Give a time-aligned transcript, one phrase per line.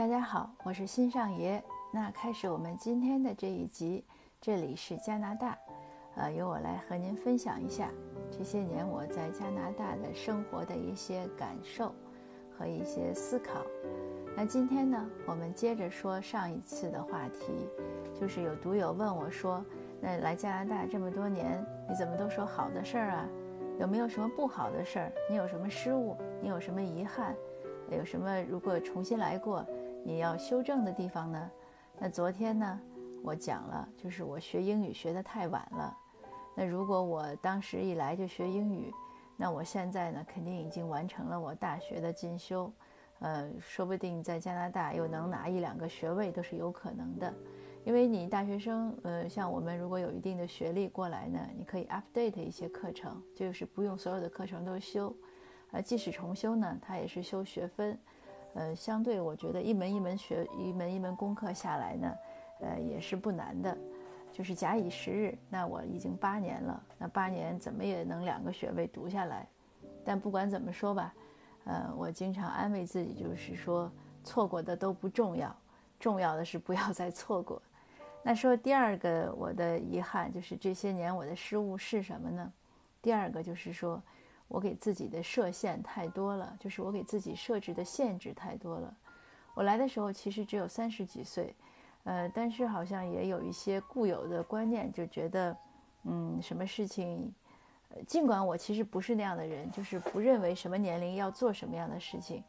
[0.00, 1.62] 大家好，我是新上爷。
[1.92, 4.02] 那开始我们今天的这一集，
[4.40, 5.58] 这里是加拿大，
[6.16, 7.90] 呃，由我来和您分享一下
[8.30, 11.94] 这些年我在加拿大的生活的一些感受
[12.56, 13.60] 和一些思考。
[14.34, 17.68] 那今天呢，我们接着说上一次的话题，
[18.18, 19.62] 就是有读友问我说
[20.00, 23.28] ：“那来加拿大这么多年，你怎么都说好的事儿啊？
[23.78, 25.12] 有没有什么不好的事儿？
[25.28, 26.16] 你有什么失误？
[26.40, 27.36] 你有什么遗憾？
[27.90, 29.62] 有什么如果重新来过？”
[30.04, 31.50] 你要修正的地方呢？
[31.98, 32.80] 那昨天呢，
[33.22, 35.96] 我讲了，就是我学英语学得太晚了。
[36.56, 38.92] 那如果我当时一来就学英语，
[39.36, 42.72] 那我现在呢，肯定已经完成了我大学的进修，
[43.20, 47.32] 呃，说不定在加拿大又能拿一两个学位都是有可能的。
[47.84, 55.14] 因为你大学生，呃，像我们如果有一定的学历过来呢，你可以 update 一些课程，就是不用所有的课程都修，
[55.70, 57.98] 呃，即使重修呢，它也是修学分。
[58.54, 62.14] 呃，相对我觉得一门一门学，一门一门功课下来呢，
[62.60, 63.78] 呃，也是不难的，
[64.32, 69.46] 就是假以时日，那我已经八年了，那八年怎么也能两个学位读下来。
[70.04, 71.14] 但不管怎么说吧，
[71.64, 73.90] 呃，我经常安慰自己，就是说
[74.24, 75.54] 错过的都不重要，
[76.00, 77.62] 重要的是不要再错过。
[78.22, 82.52] 那说第二个我的遗憾就是这些年我的失误是什么呢？
[83.00, 84.02] 第二个就是说。
[84.50, 88.92] 我给自己的设限太多了，就是我给自己设置的限制太多了。
[89.54, 91.54] 我来的时候其实只有三十几岁，
[92.02, 95.56] 呃，但是好像也有一些固有的观念，就觉得，
[96.02, 97.32] 嗯，什么事情，
[98.08, 102.42] 尽管我其实不是那样的人，就是不认为什么年龄要做什么样的事情，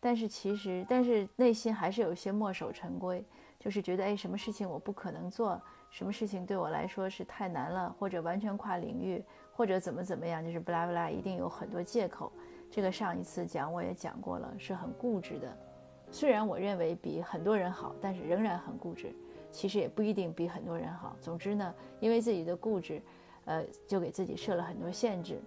[0.00, 3.24] 但是其实，但是内心还是有一些墨守成规，
[3.60, 9.24] 就是觉得，哎，什么事情我不可能做，什么事情对我来说是太难了，或者完全跨领域。
[9.56, 12.30] 或者怎么怎么样，就是不拉不拉，一定有很多借口。
[12.70, 15.56] 这个上一次讲我也讲过了，是很固执的。
[16.10, 19.14] 虽然我认为比很多人好，但是仍然很固执。
[19.52, 21.16] 其实也不一定比很多人好。
[21.20, 23.00] 总之呢，因为自己的固执，
[23.44, 25.40] 呃，就给自己设了很多限制。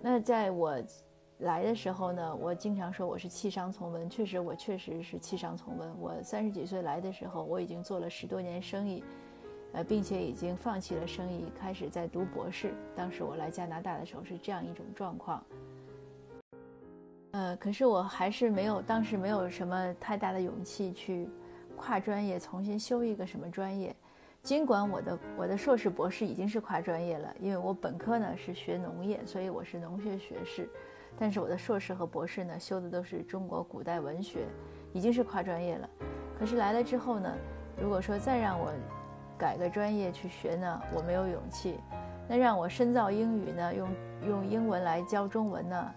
[0.00, 0.80] 那在我
[1.38, 5.92] 来的时候呢，我经常说我是弃商从文，确实我确实是弃商从文。
[6.00, 9.02] 我三十几岁来的时候，我已经做了十多年生意。
[9.72, 12.74] 呃，并且已经放弃了生意，开始在读博士。
[12.94, 15.42] 当时我来加拿大的时候是这样一种状况。
[17.32, 21.28] 呃，可是我还是没有，当时没有什么太大的勇气去
[21.74, 23.96] 跨专业重新修一个什么专业。
[24.42, 30.68] 尽管我的我的硕士博士已经是跨专业了，因为我本科呢是学农业，所以我是农学学士。
[31.18, 34.46] 但是我的硕士和博士呢修的都是中国古代文学，
[34.92, 35.88] 已经是跨专业了。
[36.38, 37.32] 可是来了之后呢，
[37.80, 38.72] 如果说再让我
[39.42, 41.72] 改个专业去学呢，我没有勇气；
[42.28, 43.88] 那让我深造英语呢，用
[44.24, 45.94] 用英文来教中文呢，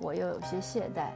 [0.00, 1.08] 我又有些懈怠。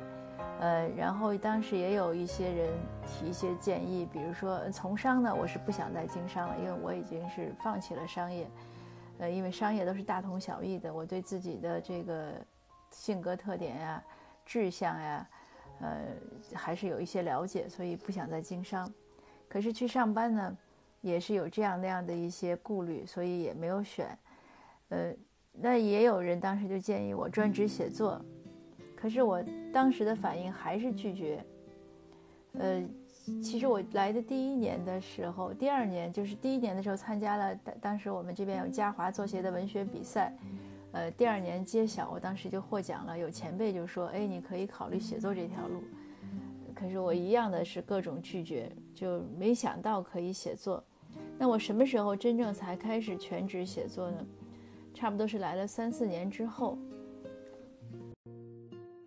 [0.59, 2.69] 呃，然后当时也有一些人
[3.07, 8.45] 提一些建议，比如说从商呢，我是不想再经商了，因为我已经是放弃了商业。
[9.21, 12.33] 呃，因为商业都是大同小异的，我对自己的这个
[12.91, 14.03] 性格特点呀、
[14.45, 15.29] 志向呀，
[15.81, 15.97] 呃，
[16.55, 18.93] 还是有一些了解，所以不想再经商。
[19.49, 20.57] 可是去上班呢？
[21.01, 24.19] 也是有这样那样的一些顾虑，所以也没有选。
[24.89, 25.13] 呃，
[25.53, 28.21] 那也有人当时就建议我专职写作，
[28.97, 29.43] 可是我
[29.73, 31.45] 当时的反应还是拒绝。
[32.53, 32.83] 呃，
[33.43, 40.35] 其实我来的第一年的时候，第二年就是第一年的时候参加了当当时我们这边有嘉华作协的文学比赛，
[40.93, 43.17] 呃，第二年揭晓，我当时就获奖了。
[43.17, 45.83] 有前辈就说：“哎，你可以考虑写作这条路。”
[46.79, 50.83] 可是我一样的是各种拒绝，就没想到可以写作。
[51.37, 54.25] 那我什么时候真正才开始全职写作呢？
[54.95, 56.79] 差不多是来了三四年之后。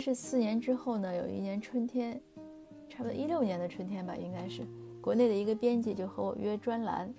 [0.02, 1.16] 是四年之后呢？
[1.16, 2.20] 有一年春天，
[2.90, 4.64] 差不多一六年的春天吧，应该是
[5.00, 7.14] 国内的一个编辑就和我约专栏。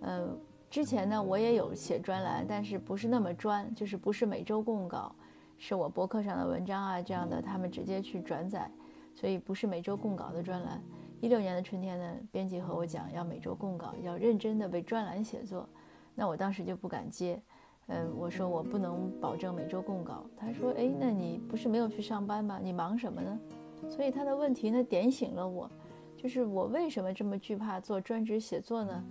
[0.00, 0.34] 嗯，
[0.70, 5.14] 之前呢我也有写专栏，但是不是那么专，就是不是每周供稿，
[5.58, 8.70] 是我博客上的文章啊这样的，他们直接去转载。
[9.14, 10.82] 所以不是每周供稿的专栏。
[11.20, 15.66] 一六年的春天呢，编辑和我讲要每周供稿，要认真的为专栏写作。
[16.14, 17.40] 那我当时就不敢接，
[17.86, 20.26] 嗯，我说我不能保证每周供稿。
[20.36, 22.58] 他说，哎，那你不是没有去上班吗？
[22.62, 23.40] 你忙什么呢？
[23.88, 25.70] 所以他的问题呢点醒了我，
[26.16, 29.04] 就是我为什么这么惧怕做专职写作呢？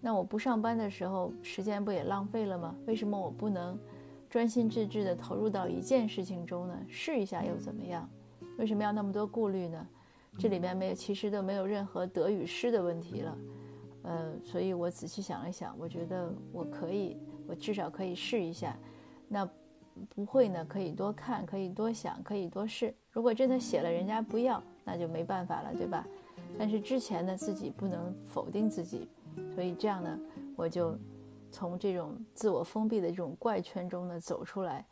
[0.00, 2.74] 那我不上班的时候，时间不也浪费了吗？
[2.86, 3.76] 为什么我不能
[4.30, 6.78] 专心致志地投入到一件事情中呢？
[6.88, 8.08] 试一下又怎么样？
[8.58, 9.86] 为什么要那么多顾虑呢？
[10.38, 13.38] 这里面没有，其实都没有任何得与失的问题了。
[14.02, 17.16] 呃，所以我仔细想了想，我觉得我可以，
[17.46, 18.76] 我至少可以试一下。
[19.28, 19.48] 那
[20.10, 22.94] 不会呢，可以多看，可以多想，可以多试。
[23.10, 26.06] 如果真的写了人家不要，那就没办法了，对吧？
[26.58, 29.08] 但是之前呢，自己不能否定自己，
[29.54, 30.18] 所以这样呢，
[30.54, 30.96] 我就
[31.50, 34.86] 从这种自我封闭的这种怪圈中呢走出来，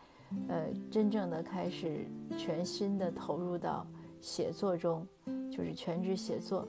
[0.48, 3.86] 呃，真正的开始全心的投入到
[4.20, 5.06] 写作中，
[5.50, 6.66] 就是全职写作。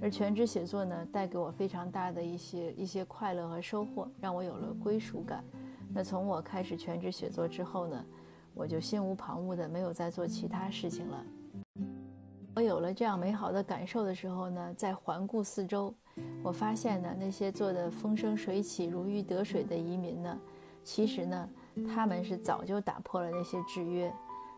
[0.00, 5.42] 而全职写作呢，带给我非常大的一些一些快乐和收获，让我有了归属感。
[5.92, 8.04] 那从我开始全职写作之后呢，
[8.54, 11.24] 我就心无旁骛的没有再做其他事情了。
[12.56, 15.94] 我有了这样美好的感受的时候呢，在环顾四周，
[16.42, 20.38] 我发现呢，那些做的风生水起、如鱼得水的移民呢，
[20.82, 21.48] 其实呢，
[21.94, 24.12] 他们是早就打破了那些制约，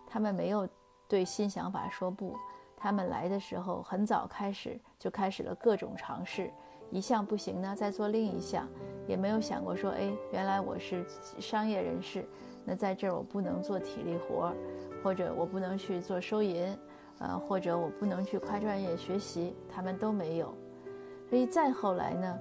[0.07, 0.69] 他们没有
[1.09, 2.37] 对新想法说不，
[2.77, 6.51] 他们来的时候很早开始就开始了各种尝试，
[6.91, 8.69] 一项不行呢，再做另一项，
[9.07, 11.05] 也没有想过说，哎，原来我是
[11.39, 12.27] 商业人士，
[12.65, 14.53] 那在这儿我不能做体力活，
[15.03, 16.77] 或者我不能去做收银。
[17.19, 20.55] 呃，或者我不能去跨专业学习，他们都没有。
[21.31, 22.39] 所以再后来呢，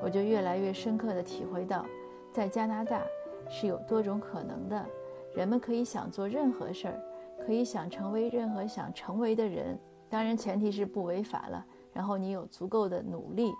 [0.00, 1.84] 我就越来越深刻地体会到，
[2.32, 3.02] 在加拿大
[3.48, 4.86] 是有多种可能的。
[5.34, 7.00] 人们可以想做任何事儿，
[7.46, 9.78] 可以想成为任何想成为的人。
[10.10, 13.52] 当然，前提是不违法了，然后你有足够的努力。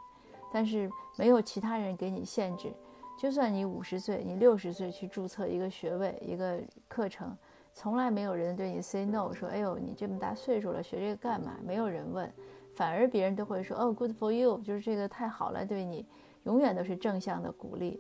[0.53, 2.71] 但是没有其他人给你限制，
[3.19, 7.35] 就算你五十岁、你六十岁去注册一个学位、一个课程。
[7.73, 11.57] 从来没有人对你 say no，说哎呦你这么大岁数了学这个干嘛？
[11.65, 12.31] 没有人问，
[12.75, 16.05] 反而别人都会说哦 good for you，就是这个太好了，对你
[16.45, 17.99] 永远都是正向的鼓励。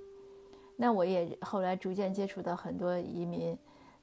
[0.76, 3.56] 那我也后来逐渐接触到很多移民，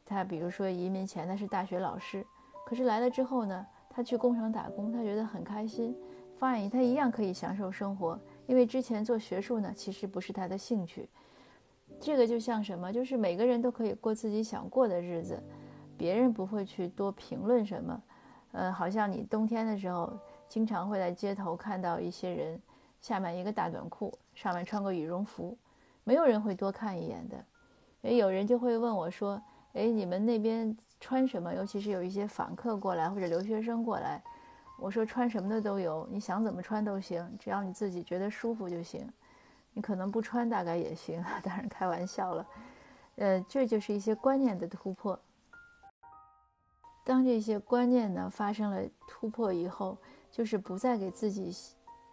[0.05, 2.25] 他比如说移民前他是大学老师，
[2.65, 5.95] 可是来了之后呢，他去工厂打工，他觉得很开心，
[6.37, 8.17] 发现他一样可以享受生活，
[8.47, 11.09] 因为之前做学术呢其实不是他的兴趣。
[11.99, 12.93] 这个就像什么？
[12.93, 15.41] 就是每个人都可以过自己想过的日子，
[15.97, 18.01] 别人不会去多评论什么。
[18.53, 20.17] 呃，好像你冬天的时候，
[20.47, 22.61] 经常会在街头看到一些人，
[23.01, 25.57] 下面一个大短裤，上面穿个羽绒服，
[26.09, 27.45] 没有人会多看一眼的。
[28.01, 29.39] 诶，有人就会问我说
[29.73, 31.53] ：“哎，你们那边穿什么？
[31.53, 34.19] 尤其是有一些访客过来或者留学生过来。”
[34.81, 39.07] 我说：“穿什么的都有，你想怎么穿都行，只要你自己觉得舒服就行。”
[39.71, 42.47] 你可能不穿大概也行， 当然开玩笑了。
[43.17, 45.19] 呃，这就是一些观念的突破。
[47.03, 49.95] 当这些观念呢发生了突破以后，
[50.31, 51.55] 就是不再给自己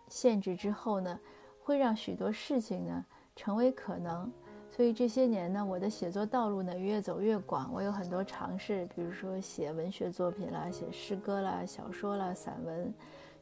[0.06, 1.18] 限制之后呢，
[1.62, 3.02] 会让许多事情呢
[3.36, 4.28] 成为可能。
[4.68, 12.92] 所以这些年呢，我的写作道路呢越走越广，我有很多尝试，比如说写文学作品啦，写诗歌啦、小说啦、散文，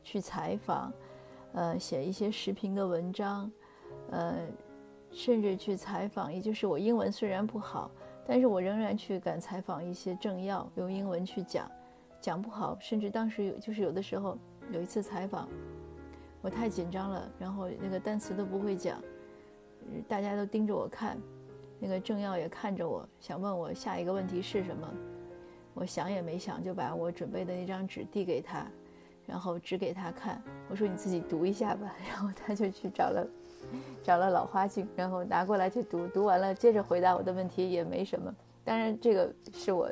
[0.02, 0.92] 去采访，
[1.54, 3.50] 呃，写一些时评的文章。
[4.10, 4.36] 呃，
[5.10, 7.90] 甚至去采访，也就是我英文虽然不好，
[8.26, 11.70] 但是我仍然去敢采访一些政要，用英文去讲，
[12.20, 14.36] 讲不好，甚至当时有，就是有的时候
[14.70, 15.48] 有一次采访，
[16.42, 19.00] 我太紧张了，然后那个单词都不会讲，
[20.08, 21.18] 大家都盯着我看，
[21.78, 24.88] 那个政要也看着我，想问我下一个问题是什么，
[25.74, 28.66] 我想也没想就把我准备的那张纸递给他，
[29.26, 33.26] 然后指给他看，我说你自己读一下吧， 然后他就去找了。
[34.02, 38.32] 找了老花镜，然后拿过来去读，读完了接着回答我的问题也没什么。
[38.62, 39.90] 当然，这个是我，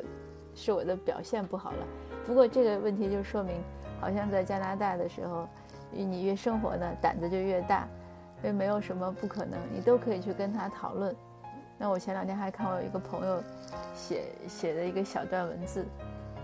[0.55, 1.89] 是我的表现不好了。
[2.27, 3.57] 不过这个问题就说明，
[3.99, 5.49] 好像在加拿大的时候，
[5.91, 7.89] 你越生活呢，胆子就越大，
[8.43, 11.15] 因为没有什么不可能，你都可以去跟他讨论。
[11.79, 13.43] 那我前两天还看我有一个朋友
[13.95, 15.87] 写写的一个小段文字，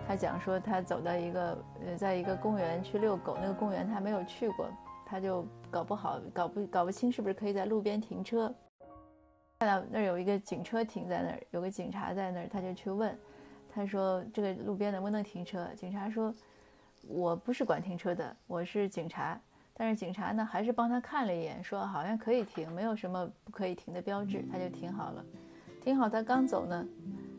[0.07, 4.69] 他讲说他走到一个呃，在一个公园去遛狗，那个公园他没有去过。
[5.11, 8.55] 他就搞不好，搞不搞不清是不是可以在路边停车。
[9.59, 13.19] 看到那儿有一个警车停在那儿，有个警察在那儿，他就去问，
[13.75, 16.33] 他说：“这个路边能不能停车？”警察说
[17.09, 19.41] ：“我不是管停车的，我是警察。”
[19.79, 25.25] 但是警察呢，还是帮他看了一眼，说好像可以停，没有什么不可以停的标志，他就停好了。
[25.81, 26.85] 停好，他刚走呢，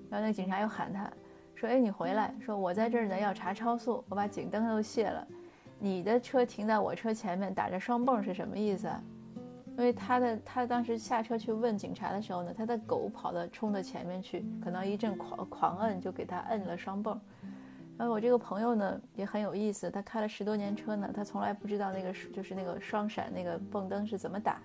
[0.10, 1.12] 然后那警察又喊他
[1.54, 2.34] 说：“哎，你回来！
[2.40, 5.28] 说我在这儿呢，要查超速，我把警灯都卸了。”
[5.78, 9.04] 你的车停在我车前面，打着双蹦是什么意思啊？
[9.78, 17.20] 因为他的他当时下车去问警察的时候呢，他的狗跑到冲到前面去，可能一阵狂狂摁就给他摁了双蹦。
[18.00, 24.62] 然后我这个朋友呢也很有意思，他开了十多年车呢，他从来不知道那个就是那个双闪那个蹦灯是怎么打。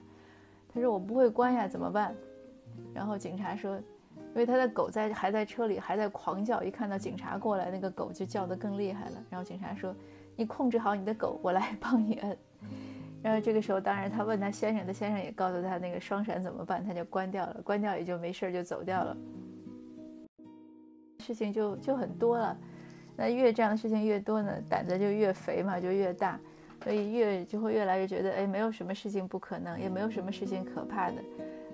[0.72, 2.14] 他说我不会关呀，怎么办？
[2.94, 9.22] 然后警察说，因为他的狗在还在车里还在狂叫，一看到警察过来，那个狗就叫得更厉害了。
[9.28, 9.94] 然后警察说。
[10.36, 12.36] 你控制好你的狗，我来帮你摁。
[13.22, 19.16] 然后这个时候，当然他问他先生，他先生也告诉他那个双闪怎么办，他就关掉了，关掉也就没事就走掉了。
[21.20, 22.58] 事情就就很多了，
[23.16, 26.38] 那越这样的事情越多呢，胆子就越肥嘛，就越大。
[26.82, 31.16] 所以越就会越来越觉得，哎，没有什么事情不可能，也没有什么事情可怕的。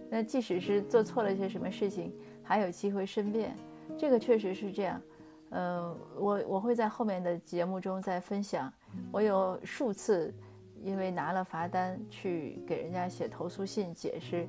[0.08, 2.12] 那即使是做错了些什么事情，
[2.44, 3.52] 还有机会申辩，
[3.98, 5.02] 这个确实是这样。
[5.50, 8.72] 嗯，我我会在后面的节目中再分享。
[9.10, 10.32] 我有数次
[10.80, 14.46] 因为拿了罚单去给人家写投诉信解释，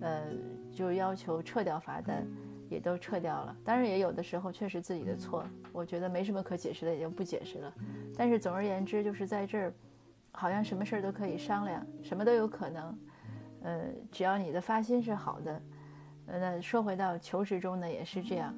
[0.00, 0.24] 呃，
[0.74, 2.26] 就要求撤掉罚单，
[2.72, 3.56] 也都撤掉了。
[3.64, 7.72] 当然也有的时候确实自己的错，我觉得没什么可解释的，也就不解释了。
[8.16, 9.72] 但是总而言之，就是在这儿，
[10.32, 12.98] 好像什么事儿都可以商量，什么都有可能。
[13.62, 15.62] 呃，只要你的发心是好的，
[16.26, 18.54] 呃，那说回到求职中呢，也是这样。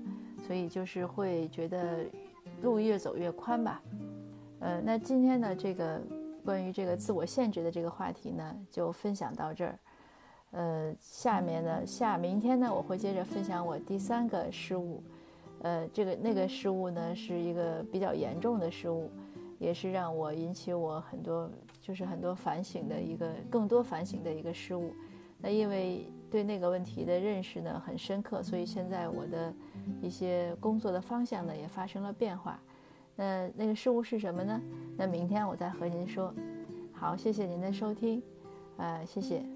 [0.46, 2.04] 所以就是会觉得
[2.60, 3.82] 路越走越宽吧，
[4.60, 6.00] 呃，那今天的，这个
[6.44, 9.78] 关于这个自我限制的这个话题呢，就分享到这儿。
[10.54, 15.02] 呃，下面呢，下明天呢，我会接着分享我第三个失误。
[15.62, 19.10] 呃，这个那个失误呢，是一个比较严重的失误，
[19.58, 24.92] 也是让我引起我很多就是很多反省的一个更多反省的一个失误。
[25.38, 29.52] 那因为对那个问题的认识呢很深刻，所以现在我的
[30.00, 32.60] 一些工作的方向呢也发生了变化。
[33.16, 34.60] 那那个失误是什么呢？
[34.96, 36.32] 那明天我再和您说。
[36.92, 38.22] 好，谢谢您的收听，
[38.76, 39.53] 呃，谢谢。